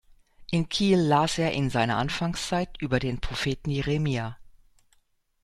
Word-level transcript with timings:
In 0.49 0.67
Kiel 0.67 0.97
las 0.97 1.37
er 1.37 1.51
in 1.51 1.69
seiner 1.69 1.97
Anfangszeit 1.97 2.75
über 2.81 2.97
den 2.97 3.19
Propheten 3.21 3.69
Jeremia. 3.69 4.35